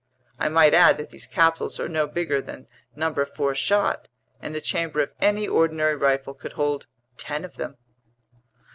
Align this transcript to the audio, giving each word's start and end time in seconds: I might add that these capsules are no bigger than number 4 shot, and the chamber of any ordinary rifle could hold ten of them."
I 0.39 0.49
might 0.49 0.73
add 0.73 0.97
that 0.97 1.11
these 1.11 1.27
capsules 1.27 1.79
are 1.79 1.87
no 1.87 2.07
bigger 2.07 2.41
than 2.41 2.67
number 2.95 3.23
4 3.23 3.53
shot, 3.53 4.07
and 4.41 4.55
the 4.55 4.59
chamber 4.59 4.99
of 5.03 5.11
any 5.19 5.47
ordinary 5.47 5.95
rifle 5.95 6.33
could 6.33 6.53
hold 6.53 6.87
ten 7.17 7.45
of 7.45 7.57
them." 7.57 7.75